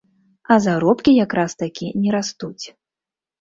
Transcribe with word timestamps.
А 0.53 0.55
заробкі 0.67 1.13
якраз-такі 1.25 1.91
не 2.07 2.15
растуць. 2.17 2.65